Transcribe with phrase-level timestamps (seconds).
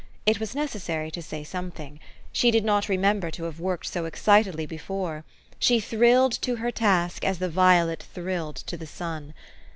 [0.25, 1.99] It was necessary to say something.
[2.31, 5.23] She did not remember to have worked so excitedly before.
[5.59, 9.35] She thrilled to her task as the violet thrilled to the sun.